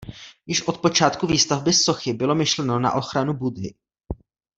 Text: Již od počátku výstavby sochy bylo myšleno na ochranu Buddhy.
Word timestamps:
Již 0.45 0.61
od 0.67 0.77
počátku 0.77 1.27
výstavby 1.27 1.73
sochy 1.73 2.13
bylo 2.13 2.35
myšleno 2.35 2.79
na 2.79 2.91
ochranu 2.91 3.33
Buddhy. 3.33 3.73